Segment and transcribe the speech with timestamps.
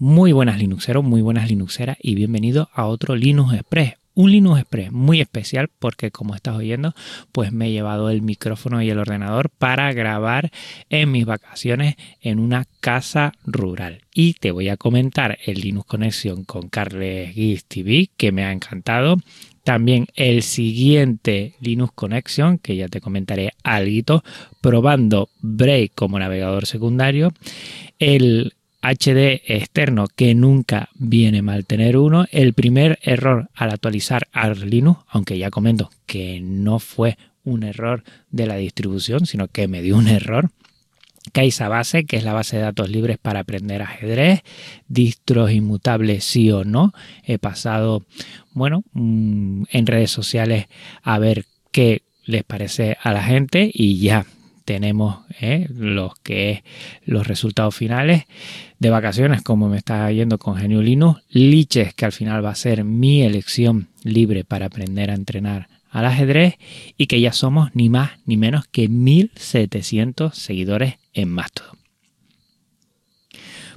[0.00, 3.94] Muy buenas Linuxeros, muy buenas Linuxeras y bienvenido a otro Linux Express.
[4.14, 6.94] Un Linux Express muy especial porque como estás oyendo,
[7.32, 10.52] pues me he llevado el micrófono y el ordenador para grabar
[10.88, 14.02] en mis vacaciones en una casa rural.
[14.14, 18.52] Y te voy a comentar el Linux Connection con Carles Guis TV que me ha
[18.52, 19.16] encantado.
[19.64, 24.22] También el siguiente Linux Connection, que ya te comentaré algo,
[24.60, 27.32] probando Brave como navegador secundario.
[27.98, 32.26] El HD externo que nunca viene mal tener uno.
[32.30, 34.28] El primer error al actualizar
[34.64, 39.82] Linux, aunque ya comento que no fue un error de la distribución, sino que me
[39.82, 40.50] dio un error.
[41.32, 44.42] Kaisa Base, que es la base de datos libres para aprender ajedrez,
[44.86, 46.92] distros inmutables sí o no.
[47.24, 48.06] He pasado,
[48.52, 50.66] bueno, mm, en redes sociales
[51.02, 54.26] a ver qué les parece a la gente y ya
[54.68, 55.66] tenemos ¿eh?
[55.70, 56.62] los que
[57.06, 58.24] los resultados finales
[58.78, 62.54] de vacaciones como me está yendo con Genio Linux, Liches que al final va a
[62.54, 66.58] ser mi elección libre para aprender a entrenar al ajedrez
[66.98, 71.78] y que ya somos ni más ni menos que 1700 seguidores en Mastodon.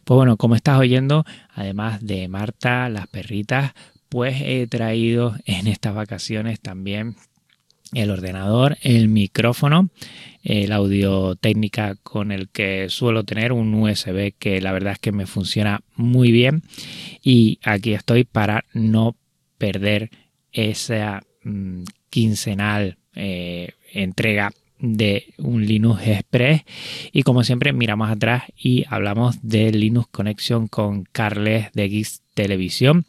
[0.04, 1.24] Pues bueno, como estás oyendo,
[1.56, 3.72] además de Marta, las perritas,
[4.10, 7.16] pues he traído en estas vacaciones también
[7.94, 9.90] el ordenador, el micrófono,
[10.44, 15.12] el audio técnica con el que suelo tener un USB que la verdad es que
[15.12, 16.64] me funciona muy bien.
[17.22, 19.16] Y aquí estoy para no
[19.58, 20.10] perder
[20.52, 26.64] esa mm, quincenal eh, entrega de un Linux Express.
[27.12, 33.06] Y como siempre miramos atrás y hablamos de Linux Connection con Carles de Geeks Televisión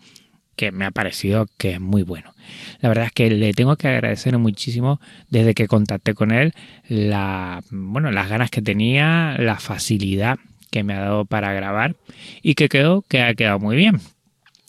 [0.63, 2.33] que me ha parecido que es muy bueno.
[2.81, 6.55] La verdad es que le tengo que agradecer muchísimo desde que contacté con él
[6.89, 10.39] la, bueno, las ganas que tenía, la facilidad
[10.71, 11.97] que me ha dado para grabar
[12.43, 13.99] y que quedó que ha quedado muy bien.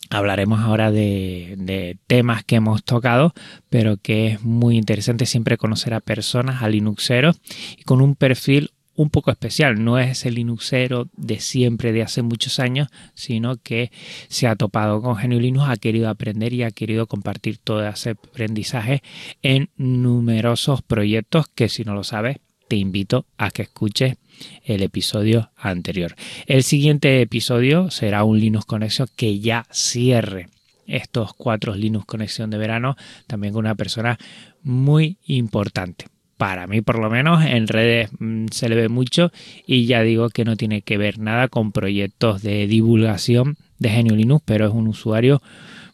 [0.09, 3.35] Hablaremos ahora de, de, temas que hemos tocado,
[3.69, 7.39] pero que es muy interesante siempre conocer a personas, a Linuxeros,
[7.77, 9.83] y con un perfil un poco especial.
[9.83, 13.91] No es el Linuxero de siempre, de hace muchos años, sino que
[14.27, 18.11] se ha topado con GNU Linux, ha querido aprender y ha querido compartir todo ese
[18.11, 19.01] aprendizaje
[19.41, 22.37] en numerosos proyectos que si no lo sabes,
[22.67, 24.17] te invito a que escuches
[24.63, 26.15] el episodio anterior.
[26.47, 30.47] El siguiente episodio será un Linux Conexión que ya cierre
[30.87, 32.95] estos cuatro Linux Conexión de verano,
[33.27, 34.17] también con una persona
[34.63, 36.12] muy importante
[36.43, 39.31] para mí por lo menos, en redes mm, se le ve mucho
[39.65, 44.13] y ya digo que no tiene que ver nada con proyectos de divulgación de Genio
[44.13, 45.41] Linux, pero es un usuario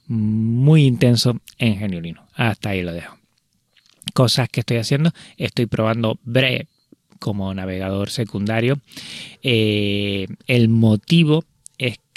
[0.07, 2.27] muy intenso en Genio Linux.
[2.33, 3.15] Hasta ahí lo dejo.
[4.15, 6.65] Cosas que estoy haciendo, estoy probando Brave
[7.19, 8.79] como navegador secundario.
[9.43, 11.45] Eh, el motivo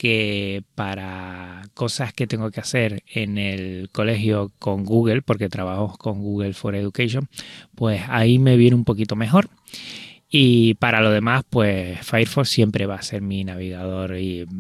[0.02, 6.18] que para cosas que tengo que hacer en el colegio con Google, porque trabajo con
[6.22, 7.28] Google for Education,
[7.76, 9.48] pues ahí me viene un poquito mejor.
[10.28, 14.16] Y para lo demás, pues Firefox siempre va a ser mi navegador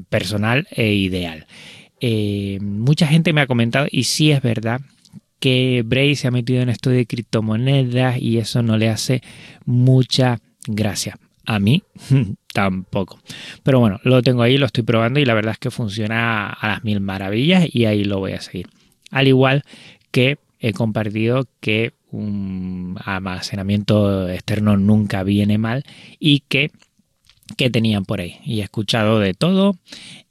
[0.08, 1.48] personal e ideal.
[2.00, 4.80] Eh, mucha gente me ha comentado, y sí es verdad,
[5.40, 9.22] que Brave se ha metido en esto de criptomonedas y eso no le hace
[9.64, 10.38] mucha
[10.68, 11.18] gracia.
[11.46, 11.82] A mí
[12.52, 13.20] tampoco.
[13.62, 16.68] Pero bueno, lo tengo ahí, lo estoy probando y la verdad es que funciona a
[16.68, 18.68] las mil maravillas y ahí lo voy a seguir.
[19.10, 19.64] Al igual
[20.10, 25.84] que he compartido que un almacenamiento externo nunca viene mal
[26.18, 26.70] y que
[27.56, 29.76] que tenían por ahí y he escuchado de todo.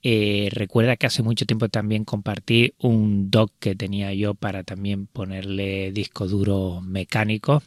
[0.04, 5.06] Eh, recuerda que hace mucho tiempo también compartí un dock que tenía yo para también
[5.06, 7.62] ponerle disco duro mecánico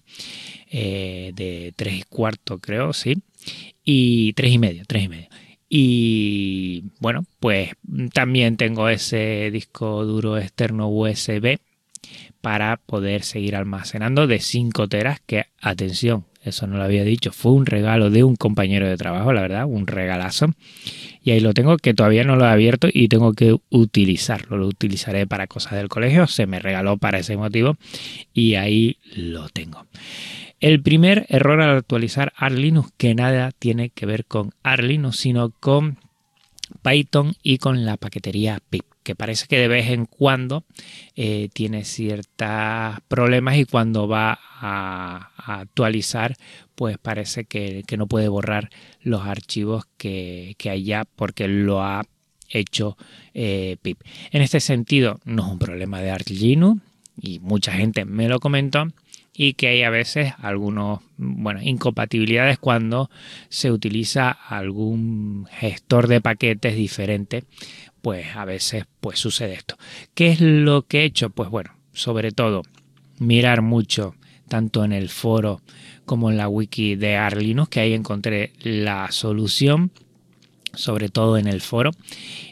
[0.70, 3.22] eh, de 3 y cuarto creo, sí,
[3.84, 5.28] y 3 y medio, 3 y medio.
[5.68, 7.70] Y bueno, pues
[8.12, 11.58] también tengo ese disco duro externo USB
[12.40, 17.52] para poder seguir almacenando de 5 teras que, atención, eso no lo había dicho, fue
[17.52, 20.48] un regalo de un compañero de trabajo, la verdad, un regalazo.
[21.24, 24.58] Y ahí lo tengo, que todavía no lo he abierto y tengo que utilizarlo.
[24.58, 27.78] Lo utilizaré para cosas del colegio, se me regaló para ese motivo
[28.34, 29.86] y ahí lo tengo.
[30.60, 35.96] El primer error al actualizar Arlinux, que nada tiene que ver con Arlinux, sino con
[36.82, 40.64] Python y con la paquetería pip, que parece que de vez en cuando
[41.14, 46.36] eh, tiene ciertos problemas y cuando va a, actualizar,
[46.74, 48.70] pues parece que, no puede borrar
[49.02, 52.02] los archivos que, que hay ya porque lo ha
[52.48, 52.96] hecho
[53.34, 54.00] eh, pip.
[54.30, 58.88] En este sentido, no es un problema de Arch y mucha gente me lo comentó
[59.36, 63.10] y que hay a veces algunos, bueno, incompatibilidades cuando
[63.48, 67.44] se utiliza algún gestor de paquetes diferente,
[68.00, 69.76] pues a veces pues sucede esto.
[70.14, 71.30] ¿Qué es lo que he hecho?
[71.30, 72.62] Pues bueno, sobre todo
[73.18, 74.14] mirar mucho
[74.48, 75.60] tanto en el foro
[76.04, 79.90] como en la wiki de Arlinux, que ahí encontré la solución,
[80.76, 81.90] sobre todo en el foro.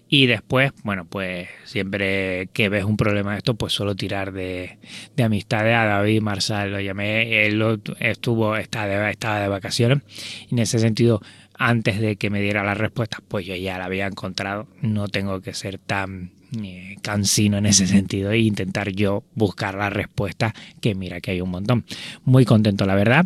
[0.08, 4.78] Y después, bueno, pues siempre que ves un problema de esto, pues solo tirar de,
[5.16, 6.70] de amistades a David Marsal.
[6.70, 10.02] Lo llamé, él estuvo, estaba de, estaba de vacaciones.
[10.50, 11.22] Y en ese sentido,
[11.54, 14.68] antes de que me diera la respuesta, pues yo ya la había encontrado.
[14.82, 16.32] No tengo que ser tan
[16.62, 21.40] eh, cansino en ese sentido e intentar yo buscar la respuesta, que mira que hay
[21.40, 21.86] un montón.
[22.24, 23.24] Muy contento, la verdad.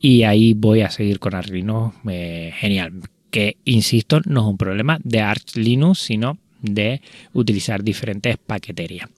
[0.00, 1.94] Y ahí voy a seguir con Arduino.
[2.08, 2.92] Eh, genial
[3.34, 7.00] que, insisto, no es un problema de Arch Linux, sino de
[7.32, 9.08] utilizar diferentes paqueterías.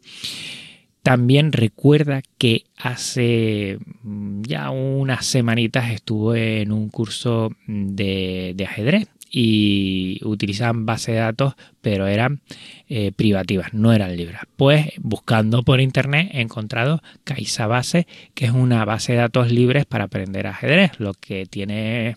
[1.03, 10.19] También recuerda que hace mm, ya unas semanitas estuve en un curso de, ajedrez y
[10.25, 11.53] utilizaban base de datos,
[11.83, 12.41] pero eran
[12.89, 14.41] eh, privativas, no eran libres.
[14.57, 19.85] Pues buscando por internet he encontrado Kaisa Base, que es una base de datos libres
[19.85, 22.17] para aprender ajedrez, lo que tiene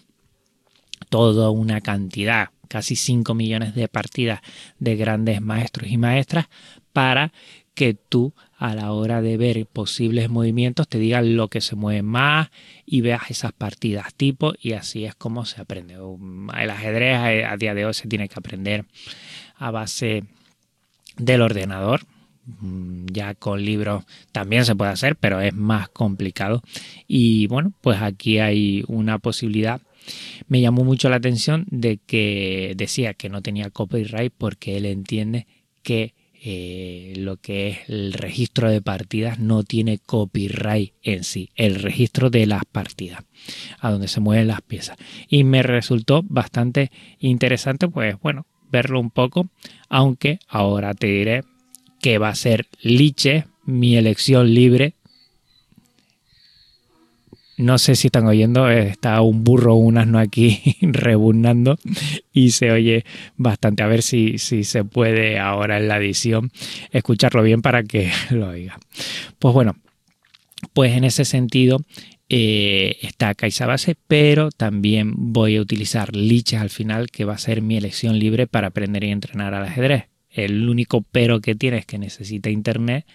[1.09, 4.41] toda una cantidad, casi 5 millones de partidas
[4.79, 6.47] de grandes maestros y maestras
[6.93, 7.31] para
[7.79, 12.01] que tú a la hora de ver posibles movimientos te digan lo que se mueve
[12.01, 12.49] más
[12.85, 15.95] y veas esas partidas tipo y así es como se aprende.
[15.95, 18.83] El ajedrez a día de hoy se tiene que aprender
[19.55, 20.25] a base
[21.17, 22.01] del ordenador.
[22.59, 24.03] Mm, ya con libros
[24.33, 26.61] también se puede hacer, pero es más complicado.
[27.07, 29.79] Y bueno, pues aquí hay una posibilidad
[30.47, 35.47] me llamó mucho la atención de que decía que no tenía copyright porque él entiende
[35.83, 41.75] que eh, lo que es el registro de partidas no tiene copyright en sí, el
[41.75, 43.25] registro de las partidas,
[43.79, 44.97] a donde se mueven las piezas.
[45.27, 49.49] Y me resultó bastante interesante, pues bueno, verlo un poco,
[49.89, 51.43] aunque ahora te diré
[51.99, 54.95] que va a ser Liche, mi elección libre
[57.59, 61.77] no sé si están oyendo, está un burro un asno aquí rebunando
[62.31, 63.03] y se oye
[63.35, 63.83] bastante.
[63.83, 66.51] A ver si, si se puede ahora en la edición
[66.91, 68.79] escucharlo bien para que lo oiga.
[69.39, 69.75] Pues bueno,
[70.73, 71.81] pues en ese sentido
[72.29, 77.39] eh, está Kaisa Base, pero también voy a utilizar Liches al final, que va a
[77.39, 80.05] ser mi elección libre para aprender y entrenar al ajedrez.
[80.29, 83.05] El único pero que tiene es que necesita internet,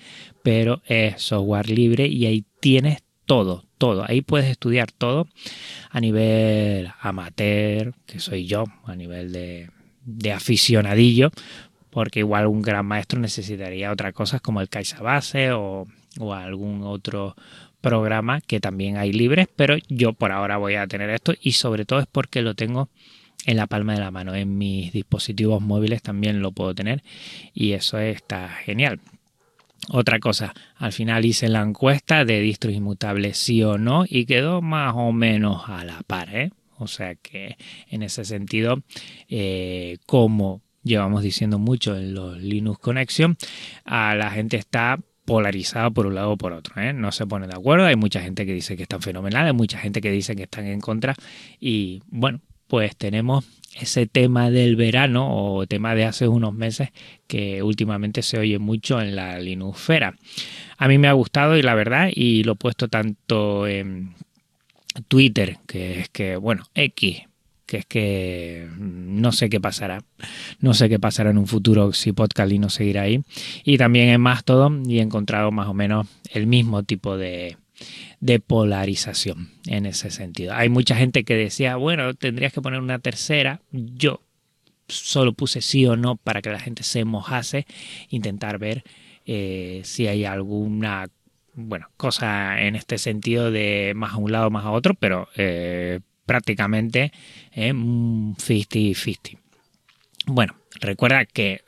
[0.42, 3.64] pero es software libre y ahí tienes todo,
[4.06, 5.28] Ahí puedes estudiar todo
[5.90, 9.70] a nivel amateur, que soy yo, a nivel de,
[10.32, 11.30] aficionadillo,
[11.90, 15.86] porque igual un gran maestro necesitaría otras cosas como el Kaisa Base o,
[16.18, 17.36] o algún otro
[17.80, 21.84] programa que también hay libres, pero yo por ahora voy a tener esto y sobre
[21.84, 22.88] todo es porque lo tengo
[23.46, 24.34] en la palma de la mano.
[24.34, 27.02] En mis dispositivos móviles también lo puedo tener
[27.52, 29.00] y eso está genial.
[29.90, 34.62] Otra cosa, al final hice la encuesta de distros inmutables sí o no y quedó
[34.62, 36.34] más o menos a la par.
[36.34, 36.50] ¿eh?
[36.78, 37.56] O sea que
[37.88, 38.82] en ese sentido,
[39.28, 43.36] eh, como llevamos diciendo mucho en los Linux Connection,
[43.84, 46.80] a la gente está polarizada por un lado o por otro.
[46.80, 46.92] ¿eh?
[46.92, 47.86] No se pone de acuerdo.
[47.86, 50.80] Hay mucha gente que dice que están fenomenales, mucha gente que dice que están en
[50.80, 51.14] contra.
[51.58, 56.90] Y bueno, pues tenemos ese tema del verano o tema de hace unos meses
[57.26, 60.14] que últimamente se oye mucho en la Linuxfera.
[60.78, 64.14] A mí me ha gustado y la verdad, y lo he puesto tanto en
[65.08, 67.22] Twitter, que es que, bueno, X,
[67.66, 70.04] que es que no sé qué pasará.
[70.60, 73.22] No sé qué pasará en un futuro si Podcast Linux seguirá ahí.
[73.64, 77.56] Y también en Mastodon y he encontrado más o menos el mismo tipo de,
[78.20, 80.54] de polarización en ese sentido.
[80.54, 83.60] Hay mucha gente que decía, bueno, tendrías que poner una tercera.
[83.70, 84.20] Yo
[84.88, 87.66] solo puse sí o no para que la gente se mojase,
[88.10, 88.84] intentar ver
[89.26, 91.08] eh, si hay alguna
[91.54, 96.00] bueno, cosa en este sentido de más a un lado, más a otro, pero eh,
[96.26, 97.12] prácticamente
[97.54, 99.18] 50-50.
[99.30, 99.38] Eh,
[100.26, 101.62] bueno, recuerda que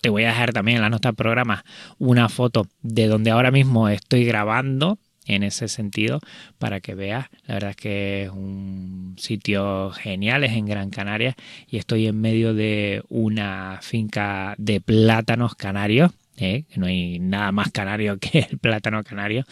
[0.00, 1.64] te voy a dejar también en la nota del programa
[1.98, 6.20] una foto de donde ahora mismo estoy grabando en ese sentido
[6.58, 7.26] para que veas.
[7.46, 11.36] La verdad es que es un sitio genial, es en Gran Canaria
[11.68, 16.12] y estoy en medio de una finca de plátanos canarios.
[16.38, 16.64] ¿eh?
[16.76, 19.44] no hay nada más canario que el plátano canario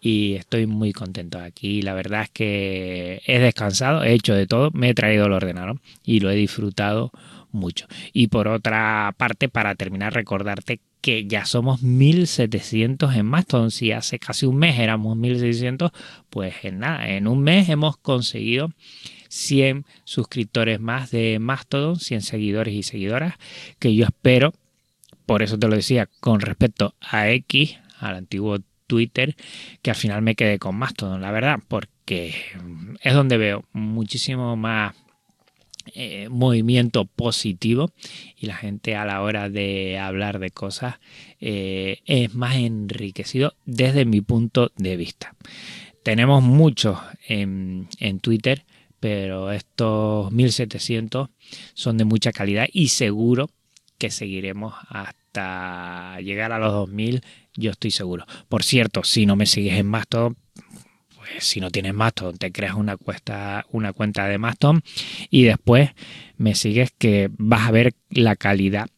[0.00, 1.82] y estoy muy contento aquí.
[1.82, 5.80] La verdad es que he descansado, he hecho de todo, me he traído el ordenador
[6.04, 7.10] y lo he disfrutado
[7.52, 7.86] mucho.
[8.12, 13.70] Y por otra parte, para terminar, recordarte que ya somos 1700 en Mastodon.
[13.70, 15.90] Si hace casi un mes éramos 1600,
[16.30, 18.70] pues en nada, en un mes hemos conseguido
[19.28, 23.34] 100 suscriptores más de Mastodon, 100 seguidores y seguidoras,
[23.78, 24.54] que yo espero,
[25.26, 29.36] por eso te lo decía, con respecto a X, al antiguo Twitter,
[29.82, 32.34] que al final me quedé con Mastodon, la verdad, porque
[33.02, 34.94] es donde veo muchísimo más
[35.94, 37.92] eh, movimiento positivo
[38.36, 40.96] y la gente a la hora de hablar de cosas
[41.40, 45.34] eh, es más enriquecido desde mi punto de vista.
[46.02, 46.98] Tenemos muchos
[47.28, 48.64] en, en Twitter,
[49.00, 51.28] pero estos 1700
[51.74, 53.50] son de mucha calidad y seguro
[53.98, 57.22] que seguiremos hasta llegar a los 2000,
[57.56, 58.26] yo estoy seguro.
[58.48, 60.36] Por cierto, si no me sigues en Mastodon,
[61.24, 64.82] pues si no tienes Mastodon, te creas una, cuesta, una cuenta de Mastodon
[65.30, 65.90] y después
[66.36, 68.88] me sigues que vas a ver la calidad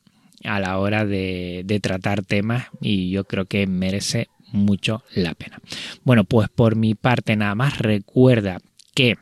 [0.44, 5.60] a la hora de, de tratar temas y yo creo que merece mucho la pena.
[6.04, 8.58] Bueno, pues por mi parte nada más recuerda
[8.94, 9.16] que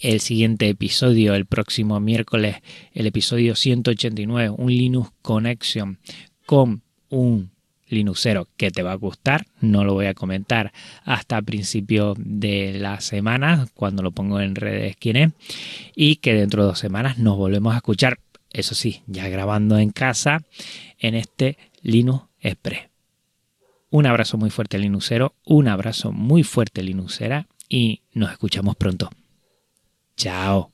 [0.00, 2.56] el siguiente episodio, el próximo miércoles,
[2.92, 5.98] el episodio 189, un Linux Connection
[6.46, 7.50] con un
[7.90, 9.46] Linuxero que te va a gustar.
[9.60, 10.72] No lo voy a comentar
[11.04, 15.32] hasta principio de la semana, cuando lo pongo en redes quién es.
[15.94, 18.18] Y que dentro de dos semanas nos volvemos a escuchar.
[18.52, 20.42] Eso sí, ya grabando en casa
[20.98, 22.88] en este Linux Express.
[23.90, 29.10] Un abrazo muy fuerte Linuxero, un abrazo muy fuerte Linuxera y nos escuchamos pronto.
[30.16, 30.72] Chao.